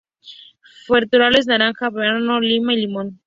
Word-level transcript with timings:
Frutales: 0.87 1.45
naranja, 1.45 1.91
banano, 1.91 2.39
lima, 2.39 2.73
limón. 2.73 3.19